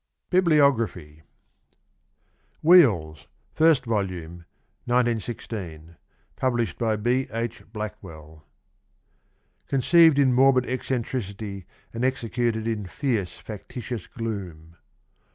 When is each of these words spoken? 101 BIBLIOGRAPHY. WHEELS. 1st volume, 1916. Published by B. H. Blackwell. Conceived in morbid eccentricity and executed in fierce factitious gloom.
101 0.31 0.57
BIBLIOGRAPHY. 0.57 1.21
WHEELS. 2.63 3.27
1st 3.55 3.85
volume, 3.85 4.45
1916. 4.85 5.95
Published 6.35 6.79
by 6.79 6.95
B. 6.95 7.27
H. 7.31 7.61
Blackwell. 7.71 8.43
Conceived 9.67 10.17
in 10.17 10.33
morbid 10.33 10.65
eccentricity 10.65 11.67
and 11.93 12.03
executed 12.03 12.67
in 12.67 12.87
fierce 12.87 13.33
factitious 13.37 14.07
gloom. 14.07 14.75